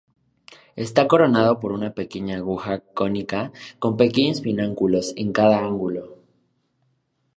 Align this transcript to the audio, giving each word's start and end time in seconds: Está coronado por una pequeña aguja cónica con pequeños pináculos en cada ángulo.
Está 0.75 1.07
coronado 1.07 1.59
por 1.59 1.73
una 1.73 1.93
pequeña 1.93 2.37
aguja 2.37 2.79
cónica 2.79 3.51
con 3.77 3.97
pequeños 3.97 4.41
pináculos 4.41 5.13
en 5.15 5.31
cada 5.31 5.59
ángulo. 5.63 6.17